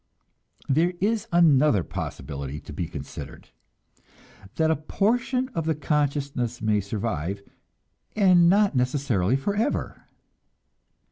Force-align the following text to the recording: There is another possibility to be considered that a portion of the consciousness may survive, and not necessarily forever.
There 0.67 0.93
is 0.99 1.27
another 1.31 1.83
possibility 1.83 2.59
to 2.61 2.73
be 2.73 2.87
considered 2.87 3.49
that 4.55 4.71
a 4.71 4.75
portion 4.75 5.49
of 5.49 5.65
the 5.65 5.75
consciousness 5.75 6.59
may 6.59 6.79
survive, 6.81 7.43
and 8.15 8.49
not 8.49 8.75
necessarily 8.75 9.35
forever. 9.35 10.07